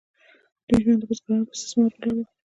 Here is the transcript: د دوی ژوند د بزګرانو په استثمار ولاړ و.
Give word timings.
د 0.65 0.67
دوی 0.69 0.79
ژوند 0.83 0.99
د 1.01 1.03
بزګرانو 1.09 1.47
په 1.47 1.53
استثمار 1.55 1.91
ولاړ 1.93 2.13
و. 2.25 2.29